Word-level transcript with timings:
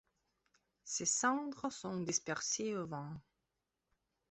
Ses 0.83 1.05
cendres 1.05 1.69
sont 1.69 1.99
dispersées 2.01 2.75
au 2.75 2.87
vent. 2.87 3.21